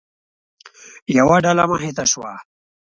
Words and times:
یوه 1.17 1.37
ډله 1.45 1.63
مخې 1.71 1.91
ته 1.97 2.03
شوه. 2.11 2.33